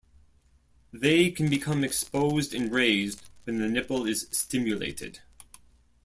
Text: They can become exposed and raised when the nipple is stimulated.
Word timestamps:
They 0.91 1.29
can 1.29 1.47
become 1.47 1.83
exposed 1.83 2.55
and 2.55 2.71
raised 2.71 3.21
when 3.43 3.59
the 3.59 3.67
nipple 3.69 4.07
is 4.07 4.25
stimulated. 4.31 5.19